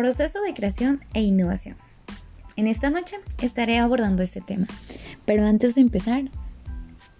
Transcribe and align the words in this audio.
Proceso 0.00 0.40
de 0.40 0.54
creación 0.54 1.00
e 1.12 1.20
innovación. 1.20 1.76
En 2.56 2.66
esta 2.68 2.88
noche 2.88 3.16
estaré 3.42 3.76
abordando 3.76 4.22
este 4.22 4.40
tema, 4.40 4.66
pero 5.26 5.44
antes 5.44 5.74
de 5.74 5.82
empezar, 5.82 6.30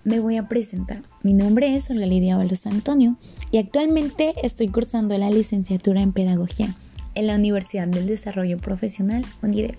me 0.03 0.19
voy 0.19 0.38
a 0.38 0.49
presentar. 0.49 1.03
Mi 1.22 1.35
nombre 1.35 1.77
es 1.77 1.90
Olga 1.90 2.06
Lidia 2.06 2.38
Valos 2.38 2.65
Antonio 2.65 3.19
y 3.51 3.58
actualmente 3.58 4.33
estoy 4.43 4.69
cursando 4.69 5.19
la 5.19 5.29
licenciatura 5.29 6.01
en 6.01 6.15
Pedagogía 6.15 6.74
en 7.15 7.27
la 7.27 7.35
Universidad 7.35 7.87
del 7.87 8.06
Desarrollo 8.06 8.56
Profesional, 8.56 9.26
UNIDEP, 9.42 9.76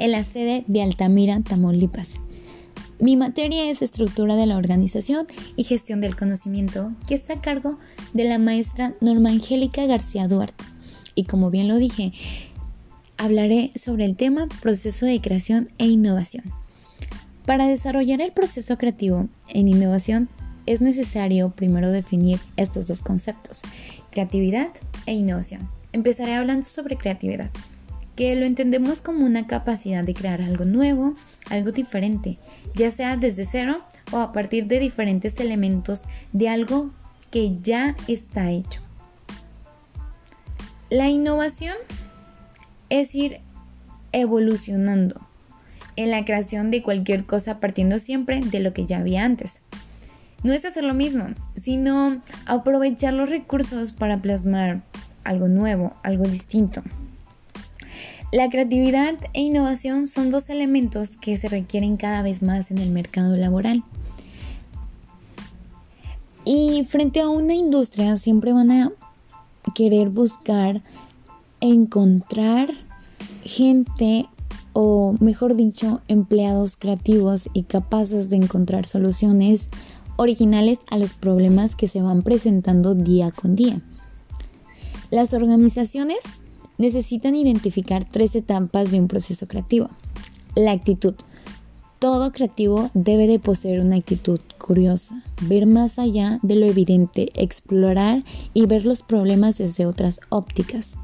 en 0.00 0.10
la 0.10 0.24
sede 0.24 0.64
de 0.66 0.82
Altamira, 0.82 1.40
Tamaulipas. 1.42 2.18
Mi 2.98 3.16
materia 3.16 3.70
es 3.70 3.82
estructura 3.82 4.34
de 4.34 4.46
la 4.46 4.56
organización 4.56 5.28
y 5.54 5.62
gestión 5.62 6.00
del 6.00 6.16
conocimiento, 6.16 6.90
que 7.06 7.14
está 7.14 7.34
a 7.34 7.40
cargo 7.40 7.78
de 8.14 8.24
la 8.24 8.38
maestra 8.38 8.94
Norma 9.00 9.30
Angélica 9.30 9.86
García 9.86 10.26
Duarte. 10.26 10.71
Y 11.14 11.24
como 11.24 11.50
bien 11.50 11.68
lo 11.68 11.76
dije, 11.78 12.12
hablaré 13.16 13.70
sobre 13.76 14.04
el 14.04 14.16
tema 14.16 14.48
proceso 14.60 15.06
de 15.06 15.20
creación 15.20 15.68
e 15.78 15.86
innovación. 15.86 16.44
Para 17.46 17.66
desarrollar 17.66 18.20
el 18.20 18.32
proceso 18.32 18.78
creativo 18.78 19.28
en 19.48 19.68
innovación 19.68 20.28
es 20.66 20.80
necesario 20.80 21.50
primero 21.50 21.90
definir 21.90 22.38
estos 22.56 22.86
dos 22.86 23.00
conceptos, 23.00 23.60
creatividad 24.10 24.68
e 25.06 25.14
innovación. 25.14 25.68
Empezaré 25.92 26.34
hablando 26.34 26.62
sobre 26.62 26.96
creatividad, 26.96 27.50
que 28.16 28.34
lo 28.36 28.46
entendemos 28.46 29.02
como 29.02 29.26
una 29.26 29.46
capacidad 29.46 30.04
de 30.04 30.14
crear 30.14 30.40
algo 30.40 30.64
nuevo, 30.64 31.14
algo 31.50 31.72
diferente, 31.72 32.38
ya 32.74 32.90
sea 32.90 33.16
desde 33.16 33.44
cero 33.44 33.82
o 34.12 34.18
a 34.18 34.32
partir 34.32 34.66
de 34.66 34.78
diferentes 34.78 35.38
elementos 35.40 36.02
de 36.32 36.48
algo 36.48 36.90
que 37.30 37.58
ya 37.62 37.96
está 38.08 38.50
hecho. 38.50 38.80
La 40.92 41.08
innovación 41.08 41.74
es 42.90 43.14
ir 43.14 43.40
evolucionando 44.12 45.22
en 45.96 46.10
la 46.10 46.26
creación 46.26 46.70
de 46.70 46.82
cualquier 46.82 47.24
cosa 47.24 47.60
partiendo 47.60 47.98
siempre 47.98 48.40
de 48.40 48.60
lo 48.60 48.74
que 48.74 48.84
ya 48.84 48.98
había 48.98 49.24
antes. 49.24 49.60
No 50.42 50.52
es 50.52 50.66
hacer 50.66 50.84
lo 50.84 50.92
mismo, 50.92 51.28
sino 51.56 52.20
aprovechar 52.44 53.14
los 53.14 53.30
recursos 53.30 53.92
para 53.92 54.20
plasmar 54.20 54.82
algo 55.24 55.48
nuevo, 55.48 55.94
algo 56.02 56.24
distinto. 56.24 56.82
La 58.30 58.50
creatividad 58.50 59.14
e 59.32 59.40
innovación 59.40 60.08
son 60.08 60.28
dos 60.28 60.50
elementos 60.50 61.16
que 61.16 61.38
se 61.38 61.48
requieren 61.48 61.96
cada 61.96 62.20
vez 62.20 62.42
más 62.42 62.70
en 62.70 62.76
el 62.76 62.90
mercado 62.90 63.34
laboral. 63.38 63.82
Y 66.44 66.84
frente 66.86 67.22
a 67.22 67.30
una 67.30 67.54
industria 67.54 68.18
siempre 68.18 68.52
van 68.52 68.70
a 68.70 68.92
querer 69.74 70.10
buscar 70.10 70.82
encontrar 71.60 72.70
gente 73.44 74.28
o 74.72 75.14
mejor 75.20 75.54
dicho 75.54 76.00
empleados 76.08 76.76
creativos 76.76 77.48
y 77.52 77.64
capaces 77.64 78.30
de 78.30 78.36
encontrar 78.36 78.86
soluciones 78.86 79.68
originales 80.16 80.78
a 80.90 80.98
los 80.98 81.12
problemas 81.12 81.76
que 81.76 81.88
se 81.88 82.02
van 82.02 82.22
presentando 82.22 82.94
día 82.94 83.30
con 83.30 83.56
día. 83.56 83.80
Las 85.10 85.34
organizaciones 85.34 86.20
necesitan 86.78 87.34
identificar 87.34 88.06
tres 88.10 88.34
etapas 88.34 88.90
de 88.90 88.98
un 88.98 89.08
proceso 89.08 89.46
creativo. 89.46 89.90
La 90.54 90.72
actitud. 90.72 91.14
Todo 92.02 92.32
creativo 92.32 92.90
debe 92.94 93.28
de 93.28 93.38
poseer 93.38 93.78
una 93.78 93.94
actitud 93.94 94.40
curiosa, 94.58 95.22
ver 95.42 95.66
más 95.66 96.00
allá 96.00 96.40
de 96.42 96.56
lo 96.56 96.66
evidente, 96.66 97.30
explorar 97.36 98.24
y 98.54 98.66
ver 98.66 98.84
los 98.84 99.04
problemas 99.04 99.58
desde 99.58 99.86
otras 99.86 100.18
ópticas. 100.28 100.96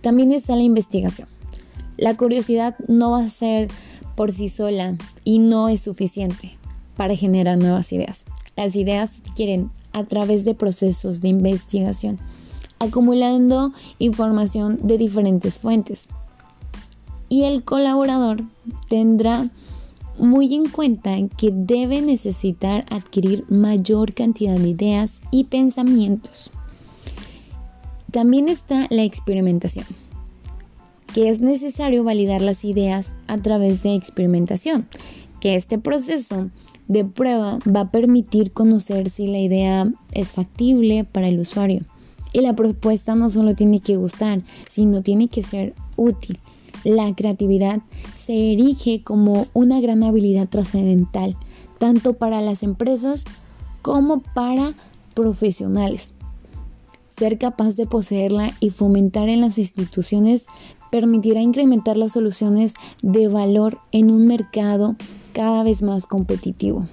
También 0.00 0.30
está 0.30 0.54
la 0.54 0.62
investigación. 0.62 1.26
La 1.96 2.16
curiosidad 2.16 2.76
no 2.86 3.10
va 3.10 3.24
a 3.24 3.28
ser 3.28 3.66
por 4.14 4.30
sí 4.30 4.48
sola 4.48 4.96
y 5.24 5.40
no 5.40 5.68
es 5.68 5.80
suficiente 5.80 6.56
para 6.96 7.16
generar 7.16 7.58
nuevas 7.58 7.92
ideas. 7.92 8.24
Las 8.56 8.76
ideas 8.76 9.10
se 9.10 9.32
quieren 9.34 9.72
a 9.92 10.04
través 10.04 10.44
de 10.44 10.54
procesos 10.54 11.20
de 11.20 11.30
investigación 11.30 12.20
acumulando 12.78 13.72
información 13.98 14.78
de 14.84 14.98
diferentes 14.98 15.58
fuentes. 15.58 16.06
Y 17.28 17.42
el 17.42 17.64
colaborador 17.64 18.44
tendrá 18.88 19.50
muy 20.20 20.54
en 20.54 20.68
cuenta 20.68 21.16
que 21.36 21.50
debe 21.52 22.00
necesitar 22.00 22.84
adquirir 22.90 23.44
mayor 23.48 24.14
cantidad 24.14 24.56
de 24.56 24.68
ideas 24.68 25.20
y 25.30 25.44
pensamientos. 25.44 26.50
También 28.10 28.48
está 28.48 28.86
la 28.90 29.04
experimentación, 29.04 29.86
que 31.14 31.28
es 31.28 31.40
necesario 31.40 32.04
validar 32.04 32.42
las 32.42 32.64
ideas 32.64 33.14
a 33.26 33.38
través 33.38 33.82
de 33.82 33.94
experimentación, 33.94 34.86
que 35.40 35.54
este 35.54 35.78
proceso 35.78 36.50
de 36.88 37.04
prueba 37.04 37.58
va 37.64 37.80
a 37.80 37.90
permitir 37.90 38.52
conocer 38.52 39.10
si 39.10 39.26
la 39.26 39.38
idea 39.38 39.90
es 40.12 40.32
factible 40.32 41.04
para 41.04 41.28
el 41.28 41.38
usuario 41.38 41.82
y 42.32 42.40
la 42.40 42.54
propuesta 42.54 43.14
no 43.14 43.30
solo 43.30 43.54
tiene 43.54 43.80
que 43.80 43.96
gustar, 43.96 44.42
sino 44.68 45.02
tiene 45.02 45.28
que 45.28 45.42
ser 45.42 45.74
útil. 45.96 46.38
La 46.84 47.14
creatividad 47.14 47.80
se 48.16 48.52
erige 48.52 49.02
como 49.02 49.46
una 49.52 49.80
gran 49.80 50.02
habilidad 50.02 50.48
trascendental, 50.48 51.36
tanto 51.78 52.14
para 52.14 52.40
las 52.40 52.62
empresas 52.62 53.24
como 53.82 54.20
para 54.20 54.74
profesionales. 55.14 56.14
Ser 57.10 57.38
capaz 57.38 57.76
de 57.76 57.86
poseerla 57.86 58.52
y 58.60 58.70
fomentar 58.70 59.28
en 59.28 59.40
las 59.40 59.58
instituciones 59.58 60.46
permitirá 60.90 61.40
incrementar 61.40 61.96
las 61.96 62.12
soluciones 62.12 62.74
de 63.02 63.28
valor 63.28 63.78
en 63.92 64.10
un 64.10 64.26
mercado 64.26 64.96
cada 65.32 65.62
vez 65.62 65.82
más 65.82 66.06
competitivo. 66.06 66.88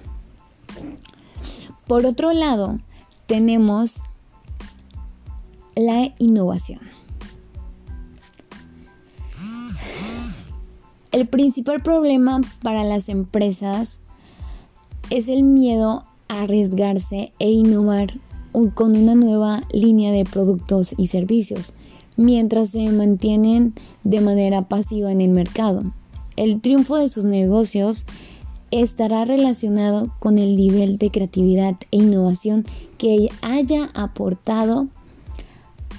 Por 1.86 2.06
otro 2.06 2.32
lado, 2.32 2.78
tenemos 3.26 3.96
la 5.74 6.12
innovación. 6.18 6.97
El 11.18 11.26
principal 11.26 11.82
problema 11.82 12.42
para 12.62 12.84
las 12.84 13.08
empresas 13.08 13.98
es 15.10 15.26
el 15.26 15.42
miedo 15.42 16.04
a 16.28 16.42
arriesgarse 16.42 17.32
e 17.40 17.50
innovar 17.50 18.20
con 18.76 18.96
una 18.96 19.16
nueva 19.16 19.64
línea 19.72 20.12
de 20.12 20.22
productos 20.24 20.94
y 20.96 21.08
servicios, 21.08 21.72
mientras 22.16 22.70
se 22.70 22.88
mantienen 22.92 23.74
de 24.04 24.20
manera 24.20 24.68
pasiva 24.68 25.10
en 25.10 25.20
el 25.20 25.30
mercado. 25.30 25.92
El 26.36 26.60
triunfo 26.60 26.94
de 26.94 27.08
sus 27.08 27.24
negocios 27.24 28.04
estará 28.70 29.24
relacionado 29.24 30.14
con 30.20 30.38
el 30.38 30.54
nivel 30.54 30.98
de 30.98 31.10
creatividad 31.10 31.74
e 31.90 31.96
innovación 31.96 32.64
que 32.96 33.28
haya 33.42 33.90
aportado 33.92 34.86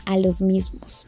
a 0.05 0.17
los 0.17 0.39
mismos. 0.39 1.05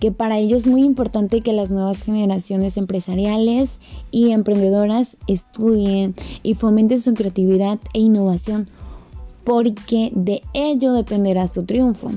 Que 0.00 0.10
para 0.10 0.38
ello 0.38 0.56
es 0.56 0.66
muy 0.66 0.82
importante 0.82 1.42
que 1.42 1.52
las 1.52 1.70
nuevas 1.70 2.02
generaciones 2.02 2.76
empresariales 2.76 3.78
y 4.10 4.30
emprendedoras 4.30 5.16
estudien 5.26 6.14
y 6.42 6.54
fomenten 6.54 7.02
su 7.02 7.14
creatividad 7.14 7.78
e 7.92 8.00
innovación, 8.00 8.68
porque 9.44 10.10
de 10.14 10.42
ello 10.54 10.92
dependerá 10.94 11.48
su 11.48 11.64
triunfo. 11.64 12.10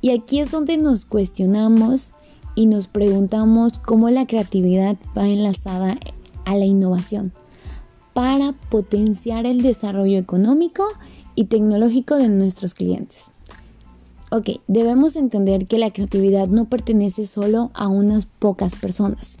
Y 0.00 0.10
aquí 0.10 0.38
es 0.38 0.50
donde 0.50 0.76
nos 0.76 1.04
cuestionamos 1.04 2.12
y 2.54 2.66
nos 2.66 2.86
preguntamos 2.86 3.78
cómo 3.78 4.10
la 4.10 4.26
creatividad 4.26 4.96
va 5.16 5.26
enlazada 5.28 5.98
a 6.44 6.56
la 6.56 6.64
innovación 6.64 7.32
para 8.14 8.52
potenciar 8.70 9.46
el 9.46 9.62
desarrollo 9.62 10.18
económico 10.18 10.84
y 11.34 11.44
tecnológico 11.44 12.16
de 12.16 12.28
nuestros 12.28 12.74
clientes. 12.74 13.30
Ok, 14.30 14.50
debemos 14.66 15.16
entender 15.16 15.66
que 15.66 15.78
la 15.78 15.90
creatividad 15.90 16.48
no 16.48 16.66
pertenece 16.66 17.24
solo 17.24 17.70
a 17.72 17.88
unas 17.88 18.26
pocas 18.26 18.76
personas, 18.76 19.38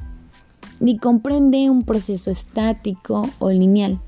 ni 0.80 0.96
comprende 0.96 1.68
un 1.68 1.82
proceso 1.82 2.30
estático 2.30 3.28
o 3.38 3.50
lineal. 3.50 4.00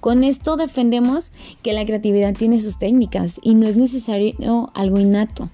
Con 0.00 0.24
esto 0.24 0.56
defendemos 0.56 1.30
que 1.62 1.74
la 1.74 1.84
creatividad 1.84 2.34
tiene 2.34 2.62
sus 2.62 2.78
técnicas 2.78 3.38
y 3.42 3.54
no 3.54 3.66
es 3.66 3.76
necesario 3.76 4.70
algo 4.72 4.98
innato. 4.98 5.50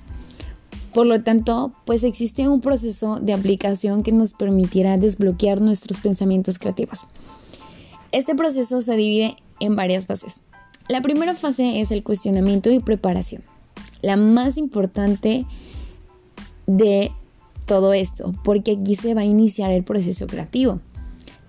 Por 0.93 1.07
lo 1.07 1.21
tanto, 1.25 1.73
pues 1.85 2.05
existe 2.05 2.49
un 2.49 2.61
proceso 2.61 3.19
de 3.21 3.33
aplicación 3.33 4.05
que 4.05 4.13
nos 4.13 4.35
permitirá 4.35 4.99
desbloquear 4.99 5.61
nuestros 5.61 5.99
pensamientos 5.99 6.61
creativos. 6.61 7.01
Este 8.13 8.37
proceso 8.37 8.83
se 8.83 8.95
divide 8.95 9.37
en 9.59 9.75
varias 9.75 10.07
fases. 10.07 10.43
La 10.89 11.03
primera 11.03 11.35
fase 11.35 11.81
es 11.81 11.91
el 11.91 12.05
cuestionamiento 12.05 12.71
y 12.71 12.79
preparación 12.79 13.43
la 14.05 14.17
más 14.17 14.59
importante 14.59 15.47
de 16.67 17.11
todo 17.67 17.95
esto, 17.95 18.33
porque 18.45 18.73
aquí 18.73 18.97
se 18.97 19.15
va 19.15 19.23
a 19.23 19.27
iniciar 19.27 19.71
el 19.71 19.83
proceso 19.83 20.27
creativo. 20.27 20.81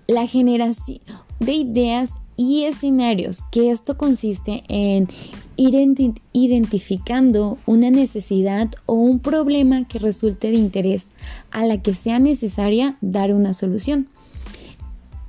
La 0.06 0.26
generación 0.26 1.00
de 1.40 1.52
ideas 1.52 2.14
y 2.36 2.64
escenarios, 2.64 3.40
que 3.50 3.70
esto 3.70 3.96
consiste 3.96 4.64
en 4.68 5.08
ir 5.56 5.74
identificando 6.32 7.58
una 7.66 7.90
necesidad 7.90 8.70
o 8.84 8.94
un 8.94 9.20
problema 9.20 9.86
que 9.86 9.98
resulte 9.98 10.50
de 10.50 10.56
interés 10.56 11.08
a 11.50 11.64
la 11.66 11.80
que 11.82 11.94
sea 11.94 12.18
necesaria 12.18 12.96
dar 13.00 13.32
una 13.32 13.54
solución. 13.54 14.08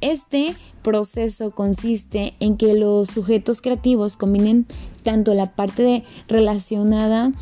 Este 0.01 0.53
proceso 0.87 1.51
consiste 1.51 2.33
en 2.39 2.55
que 2.55 2.73
los 2.73 3.09
sujetos 3.09 3.59
creativos 3.59 4.15
combinen 4.15 4.65
tanto 5.03 5.33
la 5.33 5.51
parte 5.51 6.05
relacionada 6.29 7.33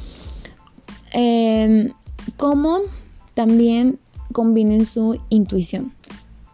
em, 1.13 1.91
como 2.37 2.79
también 3.35 3.99
combinen 4.33 4.83
su 4.83 5.19
intuición. 5.29 5.91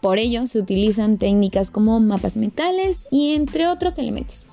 Por 0.02 0.18
ello 0.18 0.46
se 0.48 0.60
utilizan 0.60 1.18
técnicas 1.18 1.72
como 1.72 1.98
mapas 2.02 2.36
mentales 2.36 3.08
y 3.10 3.36
entre 3.36 3.70
otros 3.70 3.98
elementos. 3.98 4.46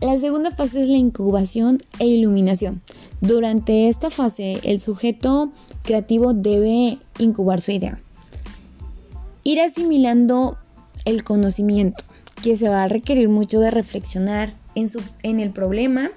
La 0.00 0.18
segunda 0.18 0.50
fase 0.50 0.82
es 0.82 0.88
la 0.88 0.96
incubación 0.96 1.78
e 2.00 2.08
iluminación. 2.08 2.82
Durante 3.20 3.88
esta 3.88 4.10
fase 4.10 4.58
el 4.64 4.80
sujeto 4.80 5.52
creativo 5.84 6.34
debe 6.34 6.98
incubar 7.20 7.60
su 7.60 7.70
idea. 7.70 8.00
Ir 9.44 9.60
asimilando 9.60 10.58
el 11.06 11.24
conocimiento, 11.24 12.04
que 12.42 12.58
se 12.58 12.68
va 12.68 12.82
a 12.82 12.88
requerir 12.88 13.30
mucho 13.30 13.60
de 13.60 13.70
reflexionar 13.70 14.52
en, 14.74 14.90
su, 14.90 15.00
en 15.22 15.40
el 15.40 15.50
problema 15.50 16.10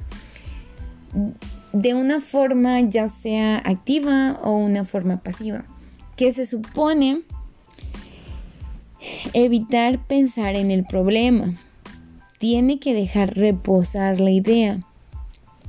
de 1.72 1.94
una 1.94 2.20
forma 2.20 2.82
ya 2.82 3.08
sea 3.08 3.58
activa 3.58 4.40
o 4.44 4.58
una 4.58 4.86
forma 4.86 5.20
pasiva, 5.20 5.66
que 6.18 6.32
se 6.32 6.46
supone 6.46 7.22
evitar 9.34 10.06
pensar 10.06 10.56
en 10.56 10.72
el 10.72 10.84
problema. 10.84 11.54
Tiene 12.40 12.80
que 12.80 12.94
dejar 12.94 13.36
reposar 13.36 14.20
la 14.20 14.32
idea. 14.32 14.80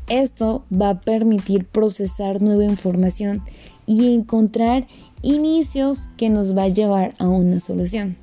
Esto 0.08 0.64
va 0.72 0.90
a 0.90 1.00
permitir 1.00 1.66
procesar 1.66 2.42
nueva 2.42 2.64
información 2.64 3.42
y 3.86 4.14
encontrar 4.14 4.86
inicios 5.22 6.08
que 6.16 6.30
nos 6.30 6.56
va 6.56 6.64
a 6.64 6.68
llevar 6.68 7.14
a 7.18 7.28
una 7.28 7.60
solución. 7.60 8.16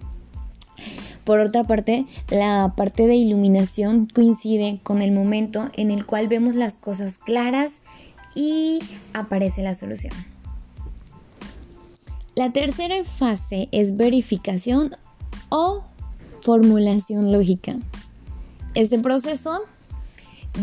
Por 1.27 1.41
otra 1.41 1.65
parte, 1.65 2.05
la 2.29 2.73
parte 2.77 3.05
de 3.05 3.15
iluminación 3.15 4.07
coincide 4.07 4.79
con 4.81 5.01
el 5.01 5.11
momento 5.11 5.69
en 5.73 5.91
el 5.91 6.05
cual 6.05 6.29
vemos 6.29 6.55
las 6.55 6.77
cosas 6.77 7.17
claras 7.17 7.81
y 8.33 8.79
aparece 9.11 9.61
la 9.61 9.75
solución. 9.75 10.13
La 12.33 12.53
tercera 12.53 13.03
fase 13.03 13.67
es 13.73 13.97
verificación 13.97 14.95
o 15.49 15.83
formulación 16.43 17.33
lógica. 17.33 17.75
Este 18.73 18.97
proceso 18.97 19.59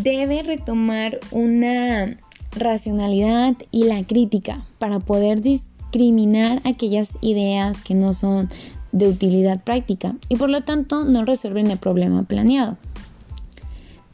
debe 0.03 0.45
retomar 0.45 1.21
una 1.31 2.17
racionalidad 2.53 3.55
y 3.71 3.85
la 3.85 4.03
crítica 4.07 4.65
para 4.79 4.99
poder 4.99 5.43
discriminar 5.43 6.63
aquellas 6.65 7.19
ideas 7.21 7.83
que 7.83 7.93
no 7.93 8.15
son 8.15 8.49
de 8.95 9.09
utilidad 9.09 9.63
práctica 9.63 10.15
y 10.29 10.37
por 10.37 10.49
lo 10.49 10.63
tanto 10.63 11.05
no 11.05 11.25
resuelven 11.25 11.71
el 11.71 11.79
problema 11.79 12.23
planeado. 12.23 12.79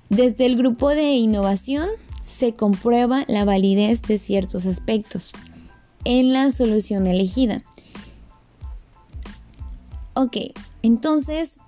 Desde 0.08 0.46
el 0.46 0.56
grupo 0.56 0.88
de 0.88 1.12
innovación 1.12 1.88
se 2.22 2.54
comprueba 2.54 3.24
la 3.28 3.44
validez 3.44 4.00
de 4.00 4.16
ciertos 4.16 4.64
aspectos 4.64 5.32
en 6.04 6.32
la 6.32 6.50
solución 6.50 7.06
elegida. 7.06 7.62
Ok, 10.14 10.36
entonces 10.82 11.58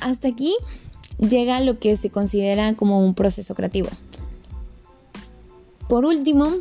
hasta 0.00 0.28
aquí 0.28 0.54
llega 1.18 1.60
lo 1.60 1.78
que 1.78 1.96
se 1.96 2.10
considera 2.10 2.74
como 2.74 3.00
un 3.00 3.14
proceso 3.14 3.54
creativo. 3.54 3.88
Por 5.88 6.04
último, 6.04 6.52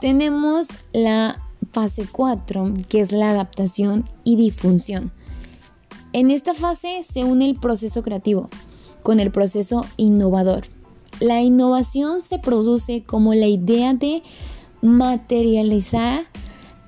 tenemos 0.00 0.66
la 0.92 1.40
fase 1.72 2.06
4, 2.10 2.74
que 2.88 3.00
es 3.00 3.12
la 3.12 3.30
adaptación 3.30 4.04
y 4.24 4.36
difusión. 4.36 5.10
En 6.12 6.30
esta 6.30 6.54
fase 6.54 7.02
se 7.02 7.24
une 7.24 7.48
el 7.48 7.56
proceso 7.56 8.02
creativo 8.02 8.48
con 9.02 9.20
el 9.20 9.30
proceso 9.30 9.84
innovador. 9.96 10.64
La 11.20 11.40
innovación 11.40 12.22
se 12.22 12.38
produce 12.38 13.02
como 13.04 13.34
la 13.34 13.46
idea 13.46 13.94
de 13.94 14.22
materializar 14.82 16.24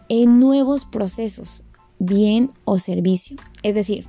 en 0.08 0.40
nuevos 0.40 0.84
procesos, 0.84 1.62
bien 1.98 2.50
o 2.64 2.78
servicio. 2.78 3.36
Es 3.62 3.74
decir, 3.74 4.06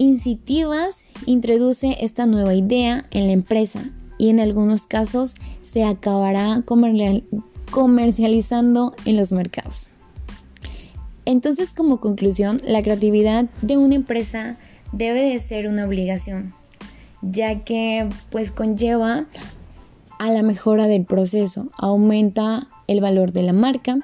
Incitivas 0.00 1.06
introduce 1.26 1.96
esta 2.04 2.24
nueva 2.24 2.54
idea 2.54 3.06
en 3.10 3.26
la 3.26 3.32
empresa 3.32 3.90
y 4.16 4.28
en 4.28 4.38
algunos 4.38 4.86
casos 4.86 5.34
se 5.64 5.82
acabará 5.82 6.62
comercializando 7.70 8.94
en 9.04 9.16
los 9.16 9.32
mercados. 9.32 9.88
Entonces, 11.24 11.74
como 11.74 12.00
conclusión, 12.00 12.58
la 12.64 12.82
creatividad 12.82 13.46
de 13.60 13.76
una 13.76 13.94
empresa 13.94 14.56
debe 14.92 15.20
de 15.20 15.40
ser 15.40 15.68
una 15.68 15.84
obligación, 15.84 16.54
ya 17.20 17.64
que 17.64 18.08
pues 18.30 18.50
conlleva 18.50 19.26
a 20.18 20.30
la 20.30 20.42
mejora 20.42 20.86
del 20.86 21.04
proceso, 21.04 21.68
aumenta 21.76 22.68
el 22.86 23.00
valor 23.00 23.32
de 23.32 23.42
la 23.42 23.52
marca, 23.52 23.98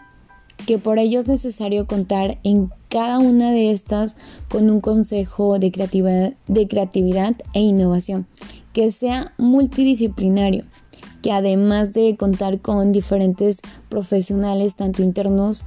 que 0.67 0.79
por 0.79 0.99
ello 0.99 1.21
es 1.21 1.27
necesario 1.27 1.87
contar 1.87 2.39
en 2.45 2.71
cada 2.89 3.19
una 3.19 3.51
de 3.51 3.71
estas 3.71 4.17
con 4.49 4.71
un 4.71 4.81
consejo 4.81 5.59
de 5.59 5.73
creatividad, 5.73 6.35
de 6.47 6.69
creatividad 6.69 7.35
e 7.55 7.61
innovación, 7.61 8.27
que 8.73 8.91
sea 8.91 9.33
multidisciplinario 9.39 10.65
que 11.23 11.33
además 11.33 11.93
de 11.93 12.17
contar 12.17 12.61
con 12.61 12.93
diferentes 12.93 13.61
profesionales, 13.89 14.77
tanto 14.77 15.03
internos 15.03 15.65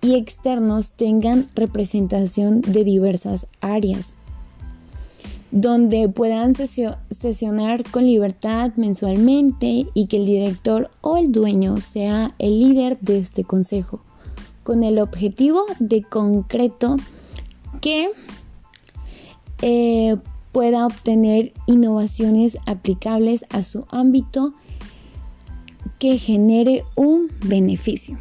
y 0.00 0.14
externos, 0.14 0.92
tengan 0.92 1.48
representación 1.54 2.60
de 2.60 2.84
diversas 2.84 3.46
áreas, 3.60 4.14
donde 5.50 6.08
puedan 6.08 6.54
sesionar 6.54 7.84
con 7.90 8.06
libertad 8.06 8.72
mensualmente 8.76 9.86
y 9.94 10.06
que 10.06 10.16
el 10.16 10.26
director 10.26 10.90
o 11.00 11.16
el 11.16 11.30
dueño 11.30 11.80
sea 11.80 12.34
el 12.38 12.58
líder 12.58 12.98
de 13.00 13.18
este 13.18 13.44
consejo, 13.44 14.00
con 14.62 14.82
el 14.82 14.98
objetivo 14.98 15.64
de 15.78 16.02
concreto 16.02 16.96
que 17.80 18.10
eh, 19.62 20.16
pueda 20.52 20.86
obtener 20.86 21.52
innovaciones 21.66 22.58
aplicables 22.66 23.44
a 23.50 23.62
su 23.62 23.86
ámbito 23.90 24.52
que 26.02 26.18
genere 26.18 26.82
un 26.96 27.30
beneficio. 27.44 28.18